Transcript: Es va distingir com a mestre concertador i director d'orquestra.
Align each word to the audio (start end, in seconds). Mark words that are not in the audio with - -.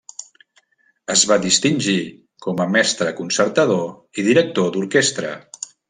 Es 1.15 1.25
va 1.31 1.37
distingir 1.43 1.99
com 2.47 2.65
a 2.65 2.69
mestre 2.77 3.13
concertador 3.21 3.87
i 4.23 4.27
director 4.33 4.77
d'orquestra. 4.79 5.37